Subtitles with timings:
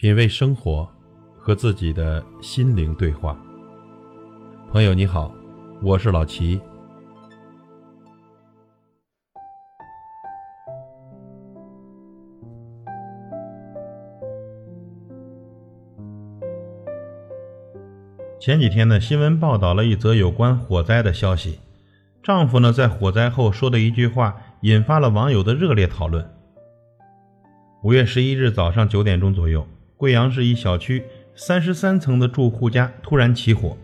[0.00, 0.88] 品味生活，
[1.38, 3.38] 和自己的心灵对话。
[4.72, 5.30] 朋友你好，
[5.82, 6.58] 我是老齐。
[18.40, 21.60] 前几天呢，新闻报道了一则有关火灾的消息。
[22.22, 26.26] 丈夫呢，在火灾后说的一句话，引发了网友的热烈讨论。
[27.82, 29.66] 五月十一日早上九点钟左右。
[30.00, 31.04] 贵阳市一小区
[31.34, 33.76] 三十三层的住户家突然起火，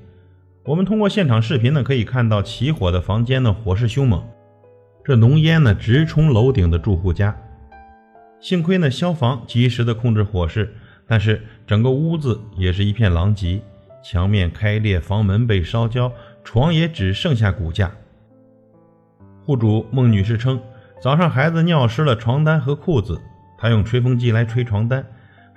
[0.64, 4.26] 我们通过现场视频呢，可以看到起火的房间呢火势凶猛，
[5.04, 7.36] 这浓烟呢直冲楼顶的住户家。
[8.40, 10.74] 幸亏呢消防及时的控制火势，
[11.06, 13.60] 但是整个屋子也是一片狼藉，
[14.02, 16.10] 墙面开裂，房门被烧焦，
[16.42, 17.92] 床也只剩下骨架。
[19.44, 20.58] 户主孟女士称，
[20.98, 23.20] 早上孩子尿湿了床单和裤子，
[23.58, 25.04] 她用吹风机来吹床单。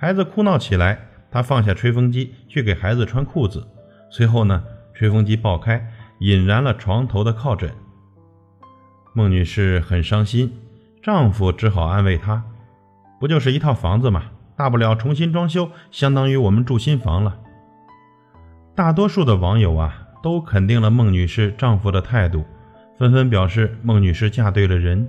[0.00, 0.98] 孩子哭闹起来，
[1.30, 3.68] 他放下吹风机去给孩子穿裤子。
[4.08, 7.70] 随后呢，吹风机爆开，引燃了床头的靠枕。
[9.12, 10.54] 孟女士很伤心，
[11.02, 12.42] 丈夫只好安慰她
[13.20, 14.22] ：“不就是一套房子嘛，
[14.56, 17.38] 大不了重新装修，相当于我们住新房了。”
[18.74, 22.46] 大多数的网友啊，都肯定了孟女士丈夫的态度，
[22.96, 25.06] 纷纷表示孟女士嫁对了人。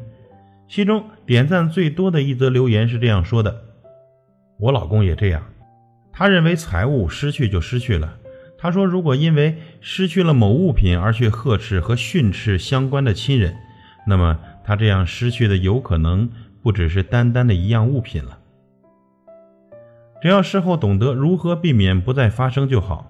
[0.67, 3.70] 其中点赞最多的一则留言是这样说的。
[4.61, 5.43] 我老公也这样，
[6.13, 8.15] 他认为财物失去就失去了。
[8.59, 13.55] 他说，如果因为失去了某物品而去呵斥和训斥相关的亲人，
[14.05, 16.29] 那么他这样失去的有可能
[16.61, 18.37] 不只是单单的一样物品了。
[20.21, 23.07] 只要事后懂得如何避免不再发生就好。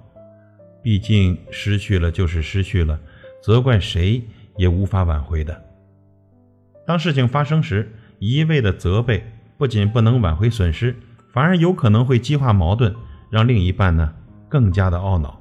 [0.82, 2.98] 毕竟失去了就是失去了，
[3.44, 4.24] 责怪谁
[4.56, 5.62] 也无法挽回的。
[6.88, 9.26] 当事情发生时，一味的责备
[9.58, 10.96] 不仅不能挽回损失。
[11.32, 12.96] 反而有可能会激化矛盾，
[13.30, 14.14] 让另一半呢
[14.50, 15.40] 更加的懊恼。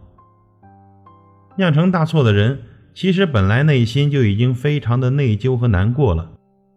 [1.56, 2.62] 酿成大错的人，
[2.94, 6.30] 其实本来内心就已经非常的内疚和难过了。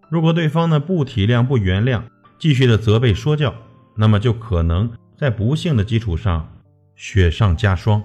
[0.10, 2.02] 如果对方呢不体谅、不原谅，
[2.40, 3.54] 继续的责备说教，
[3.96, 6.50] 那么就可能在不幸的基础上
[6.96, 8.04] 雪上加霜。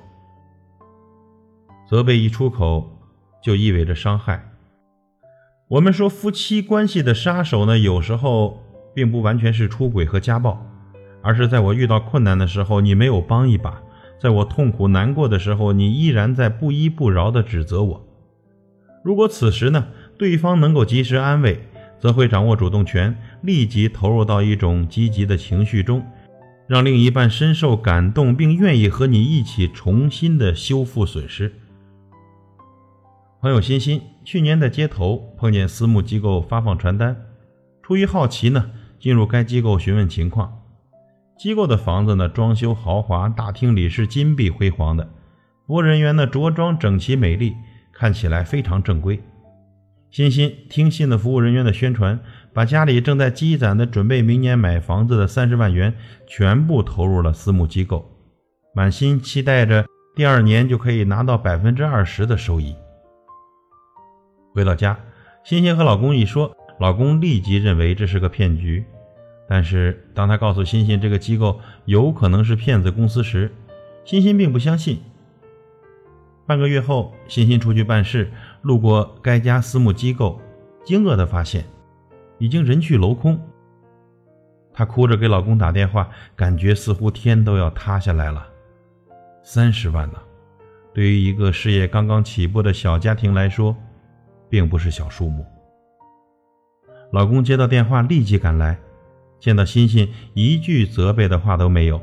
[1.89, 2.99] 责备一出口，
[3.43, 4.53] 就意味着伤害。
[5.69, 8.63] 我们说夫妻关系的杀手呢，有时候
[8.95, 10.67] 并不完全是出轨和家暴。
[11.23, 13.83] 而是在我遇到困难的时候，你没有帮一把；
[14.21, 18.07] 在我痛苦难过的时候，你依然在不依不饶地指责我。
[19.05, 21.61] 如果此时呢，对方能够及时安慰，
[21.99, 26.05] 则会掌握主动权，立即投入到一种积极的情绪中，
[26.67, 31.53] 让另一半深受感动，并愿意和你一起重新的修复损失。
[33.41, 37.17] 朋友欣欣去年在街头碰见私募机构发放传单，
[37.83, 40.58] 出于好奇呢，进入该机构询问情况。
[41.39, 45.09] 机构的房子呢，装修豪华，大厅里是金碧辉煌的，
[45.69, 47.55] 服务人员呢着装整齐美丽，
[47.93, 49.23] 看起来非常正规。
[50.11, 52.19] 欣欣听信了服务人员的宣传，
[52.53, 55.95] 把家里正在积攒的准备明年买房子的三十万元
[56.27, 58.11] 全部投入了私募机构，
[58.75, 62.75] 满心期待着第二年就可以拿到百分之二十的收益。
[64.53, 64.99] 回到家，
[65.45, 68.85] 欣欣和老公一说，老公立即认为这是个骗局。
[69.49, 73.51] 但是，当他告诉欣欣这个机构有可能是骗子公司时，
[74.05, 75.01] 欣欣并不相信。
[76.47, 80.39] 半个月后，欣欣出去办事，路过该家私募机构，
[80.85, 81.65] 惊愕地发现
[82.37, 83.41] 已经人去楼空。
[84.75, 88.47] 她哭着给老公打电话，感觉似乎天都要塌下来了。
[89.43, 90.19] 三十万呢，
[90.93, 93.75] 对于一个事业刚刚起步的小家庭来说，
[94.51, 95.45] 并不是小数目。
[97.13, 98.79] 老公接到电话，立即赶来。
[99.41, 102.01] 见到欣欣，一句责备的话都没有，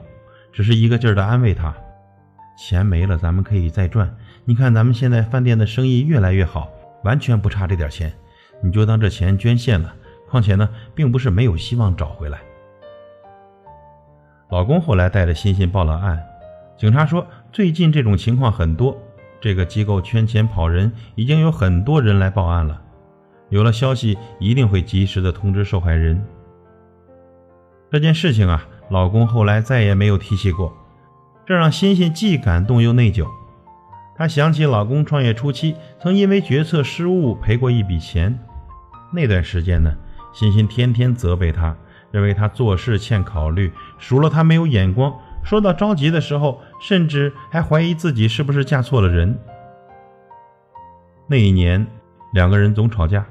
[0.54, 1.76] 只是一个劲儿的安慰她
[2.58, 4.16] ：“钱没了，咱们可以再赚。
[4.46, 6.70] 你看咱们现在饭店的生意越来越好，
[7.04, 8.14] 完全不差这点钱。
[8.62, 9.94] 你就当这钱捐献了。
[10.30, 12.40] 况且呢，并不是没有希望找回来。”
[14.50, 16.24] 老公后来带着欣欣报了案，
[16.78, 18.98] 警察说最近这种情况很多，
[19.42, 22.82] 这个机构圈钱跑人，已经有很多人来报案了。
[23.50, 26.24] 有了消息，一定会及时的通知受害人。
[27.96, 30.76] 这件事情啊，老公后来再也没有提起过，
[31.46, 33.26] 这让欣欣既感动又内疚。
[34.18, 38.38] 她想起老公创业初期曾因为决策失误赔过一笔钱，
[39.14, 39.96] 那段时间呢，
[40.34, 41.74] 欣欣天天责备他，
[42.12, 45.16] 认为他做事欠考虑，数落他没有眼光。
[45.42, 49.40] 说到着急的时候，甚至还怀疑自己是不是嫁错了人。
[51.30, 51.88] 那一年，
[52.34, 53.26] 两个人总吵架，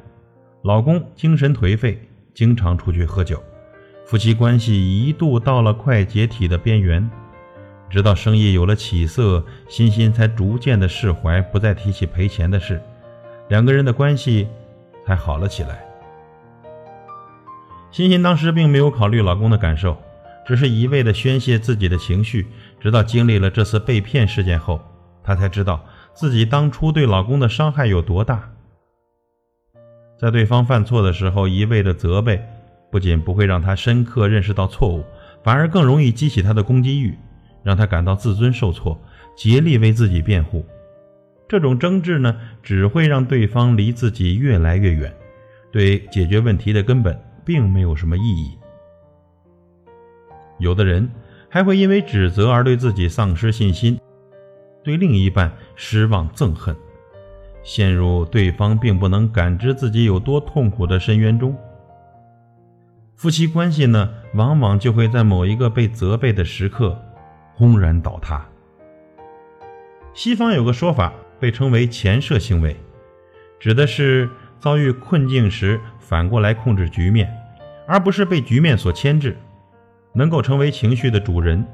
[0.62, 3.38] 老公精神颓废，经常出去喝酒。
[4.04, 7.10] 夫妻关系一度到了快解体的边缘。
[7.90, 12.82] 直到生意有了起色，欣欣才逐渐的释怀，不再提起赔钱的事，
[13.48, 14.48] 两个人的关系
[15.06, 15.84] 才好了起来。
[17.92, 19.96] 欣欣当时并没有考虑老公的感受，
[20.44, 22.46] 只是一味的宣泄自己的情绪。
[22.80, 24.80] 直到经历了这次被骗事件后，
[25.22, 28.50] 她才知道自己当初对老公的伤害有多大。
[30.18, 32.44] 在对方犯错的时候一味的责备，
[32.94, 35.02] 不仅不会让他深刻认识到错误，
[35.42, 37.18] 反而更容易激起他的攻击欲。
[37.64, 38.96] 让他感到自尊受挫，
[39.34, 40.64] 竭力为自己辩护。
[41.48, 45.12] 这种争执呢，只会让对方离自己越来越远，
[45.72, 48.56] 对解决问题的根本并没有什么意义。
[50.60, 51.10] 有的人
[51.48, 53.98] 还会因为指责而对自己丧失信心，
[54.84, 56.76] 对另一半失望憎恨，
[57.64, 61.56] 陷入对方并不能感知自己有多痛苦的深渊中。
[63.16, 67.00] 夫妻关系呢，往往就会在某一个被责备的时刻。
[67.56, 68.44] 轰然倒塌。
[70.12, 72.76] 西方有个说法被称为前设行为，
[73.60, 74.28] 指的是
[74.58, 77.32] 遭遇困境时反过来控制局面，
[77.86, 79.36] 而不是被局面所牵制，
[80.14, 81.64] 能够成为情绪的主人。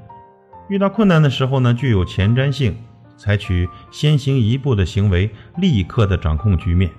[0.69, 2.77] 遇到困难的时候呢，具有前瞻性，
[3.17, 6.91] 采取先行一步的行为，立刻的掌控局面。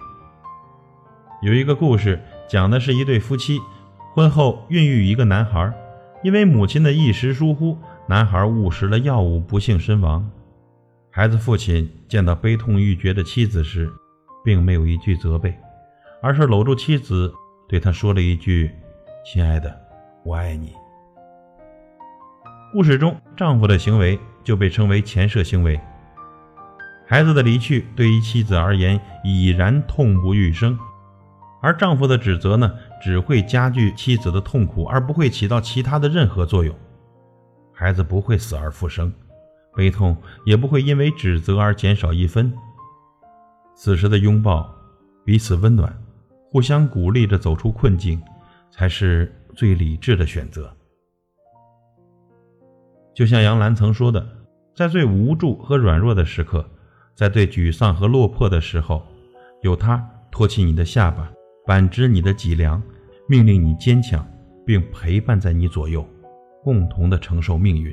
[1.43, 3.59] 有一个故事讲的是一对夫妻
[4.13, 5.73] 婚后孕育一个男孩，
[6.21, 7.77] 因为母亲的一时疏忽。
[8.07, 10.29] 男孩误食了药物，不幸身亡。
[11.09, 13.89] 孩子父亲见到悲痛欲绝的妻子时，
[14.43, 15.55] 并没有一句责备，
[16.21, 17.33] 而是搂住妻子，
[17.69, 18.69] 对她说了一句
[19.23, 19.73] ：“亲爱的，
[20.25, 20.73] 我爱你。”
[22.73, 25.79] 故事中，丈夫的行为就被称为前设行为。
[27.07, 30.77] 孩子的离去对于妻子而言已然痛不欲生，
[31.61, 36.75] 而丈夫的指责呢，只会加剧妻子的痛苦，而不会起到其他的任何作用。
[37.71, 39.13] 孩子不会死而复生，
[39.75, 42.51] 悲痛也不会因为指责而减少一分。
[43.75, 44.69] 此时的拥抱，
[45.23, 45.95] 彼此温暖，
[46.49, 48.21] 互相鼓励着走出困境，
[48.69, 50.71] 才是最理智的选择。
[53.13, 54.27] 就像杨澜曾说的，
[54.75, 56.65] 在最无助和软弱的时刻，
[57.13, 59.05] 在最沮丧和落魄的时候，
[59.61, 61.31] 有他托起你的下巴，
[61.65, 62.81] 扳直你的脊梁，
[63.27, 64.25] 命令你坚强，
[64.65, 66.05] 并陪伴在你左右。
[66.63, 67.91] 共同的承受命运。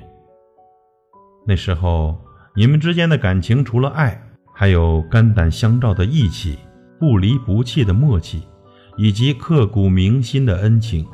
[1.46, 2.18] 那时候，
[2.54, 4.22] 你们之间的感情除了爱，
[4.54, 6.58] 还有肝胆相照的义气、
[7.00, 8.42] 不离不弃的默契，
[8.98, 11.06] 以及刻骨铭心的恩情。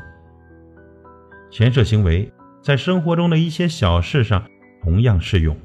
[1.49, 4.45] 前设行为在生活中的一些小事上
[4.83, 5.57] 同样适用。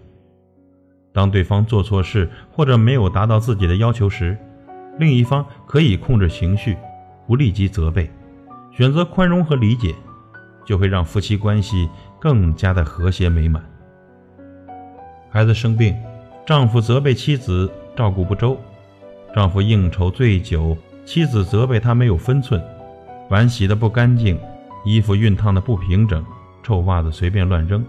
[1.12, 4.38] 当对方做错事或者没有达到自己的要求时，
[5.00, 6.78] 另一方可以控制情绪，
[7.26, 8.12] 不立即责备，
[8.72, 9.96] 选择宽容和理解。
[10.66, 13.64] 就会让夫妻关系更加的和谐美满。
[15.32, 15.98] 孩子生病，
[16.46, 18.56] 丈夫责备妻子照顾不周；
[19.34, 22.62] 丈夫应酬醉酒，妻子责备他没有分寸；
[23.32, 24.40] 碗洗的不干净，
[24.86, 26.24] 衣服熨烫的不平整，
[26.62, 27.84] 臭袜子随便乱扔。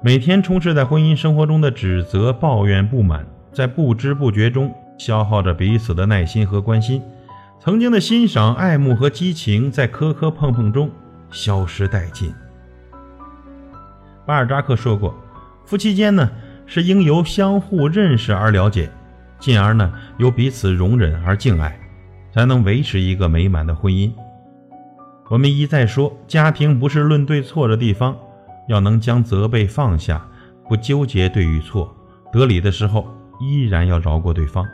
[0.00, 7.00] 每天充斥在婚姻生活中的指责、抱怨、不满，在不知不觉中消耗着彼此的耐心和关心。
[7.60, 10.90] 曾经的欣赏、爱慕和激情，在磕磕碰碰中
[11.30, 12.34] 消失殆尽。
[14.26, 15.14] 巴尔扎克说过
[15.64, 16.30] ：“夫妻间呢，
[16.66, 18.90] 是应由相互认识而了解，
[19.38, 21.78] 进而呢由彼此容忍而敬爱，
[22.32, 24.12] 才能维持一个美满的婚姻。”
[25.30, 28.14] 我们一再说，家庭不是论对错的地方，
[28.68, 30.22] 要能将责备放下，
[30.68, 31.94] 不纠结对与错，
[32.30, 33.08] 得理的时候
[33.48, 34.66] 依然要饶过对方。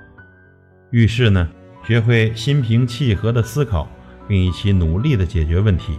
[0.90, 1.48] 遇事呢？
[1.82, 3.88] 学会心平气和的思考，
[4.28, 5.98] 并一起努力的解决问题，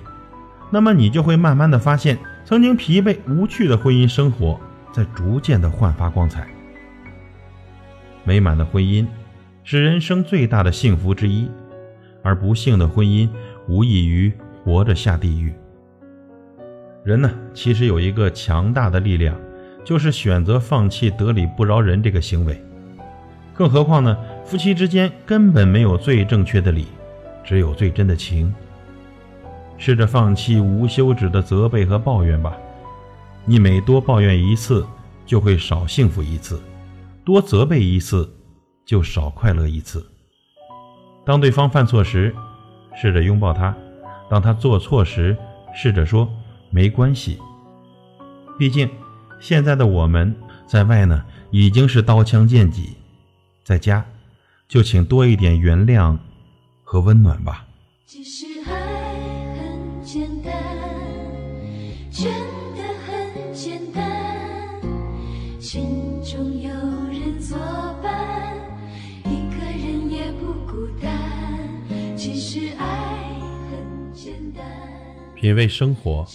[0.70, 4.60] 那么你就会慢慢的发现，曾经疲惫无趣的婚姻生活
[4.94, 6.48] 在逐渐的焕发光彩。
[8.24, 9.08] 美满的婚姻
[9.64, 11.50] 是人生最大的幸福之一，
[12.24, 13.28] 而不幸的婚姻
[13.68, 14.32] 无异于
[14.64, 15.52] 活着下地狱。
[17.04, 19.36] 人呢，其实有一个强大的力量，
[19.84, 22.62] 就是选择放弃得理不饶人这个行为。
[23.54, 24.18] 更何况呢？
[24.44, 26.88] 夫妻之间根本没有最正确的理，
[27.44, 28.54] 只有最真的情。
[29.78, 32.58] 试着放弃无休止的责备和抱怨吧。
[33.46, 34.86] 你每多抱怨一次，
[35.26, 36.58] 就会少幸福一次；
[37.24, 38.30] 多责备一次，
[38.86, 40.06] 就少快乐一次。
[41.26, 42.36] 当对方犯错时，
[42.96, 43.74] 试着拥抱他；
[44.30, 45.36] 当他做错时，
[45.74, 46.28] 试着说
[46.70, 47.40] 没关系。
[48.60, 48.90] 毕竟，
[49.42, 50.34] 现在的我们
[50.68, 52.96] 在外呢，已经是刀枪剑戟。
[53.64, 54.06] 在家，
[54.68, 56.16] 就请多一点原谅
[56.84, 57.66] 和温暖吧。
[58.06, 59.16] 其实爱
[59.56, 60.54] 很简单，
[62.12, 62.32] 真
[62.76, 64.80] 的很简单。
[65.60, 66.70] 心中有
[67.10, 67.58] 人作
[68.04, 68.56] 伴，
[69.26, 71.12] 一个人也不孤单。
[72.16, 73.18] 其实爱
[73.72, 74.64] 很简单。
[75.34, 76.28] 品味生活，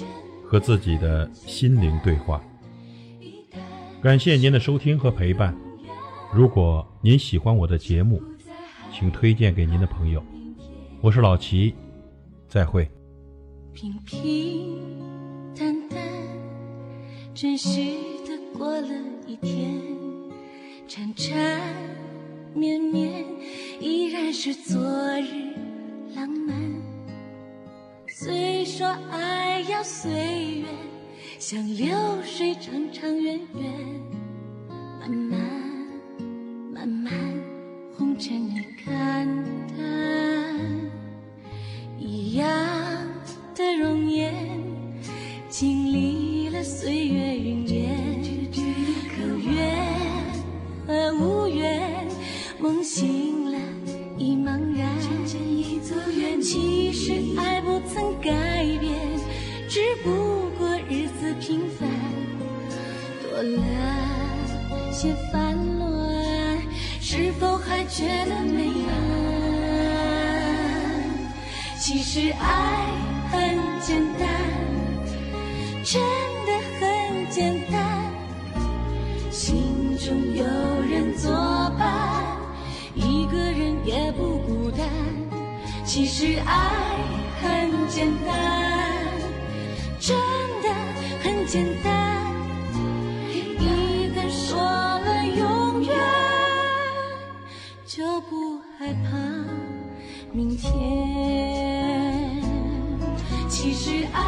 [0.44, 2.42] 和自己的心灵对话。
[4.06, 5.52] 感谢您的收听和陪伴。
[6.32, 8.22] 如果您喜欢我的节目，
[8.92, 10.22] 请推荐给您的朋友。
[11.00, 11.74] 我是老齐，
[12.46, 12.88] 再会。
[13.74, 14.78] 平平
[15.56, 15.98] 淡淡，
[17.34, 17.80] 真实
[18.24, 18.88] 的过了
[19.26, 19.74] 一天，
[20.86, 21.60] 缠缠
[22.54, 23.24] 绵绵，
[23.80, 24.80] 依然是昨
[25.18, 25.52] 日
[26.14, 26.54] 浪漫。
[28.08, 30.12] 虽说爱要随
[30.60, 30.68] 缘，
[31.48, 33.72] 像流水长长远远，
[34.98, 35.38] 慢慢
[36.74, 37.12] 慢慢，
[37.96, 39.24] 红尘已看
[39.68, 39.80] 淡，
[42.00, 42.48] 一样
[43.54, 44.34] 的容颜，
[45.48, 47.96] 经历了岁月云烟，
[49.20, 49.72] 有缘
[50.84, 52.08] 和无缘，
[52.58, 53.58] 梦醒了
[54.18, 54.90] 已茫然。
[56.42, 57.55] 其实爱
[65.06, 66.58] 些烦乱，
[67.00, 68.92] 是否还觉得美满？
[71.78, 72.86] 其实爱
[73.30, 74.26] 很简单，
[75.84, 76.02] 真
[76.44, 77.78] 的很简单，
[79.30, 80.44] 心中有
[80.90, 81.30] 人作
[81.78, 82.24] 伴，
[82.96, 84.88] 一个人也不孤单。
[85.84, 86.52] 其实爱
[87.40, 88.90] 很简单，
[90.00, 90.16] 真
[90.64, 90.68] 的
[91.22, 91.95] 很简单。
[100.36, 100.76] 明天。
[103.48, 104.25] 其实爱。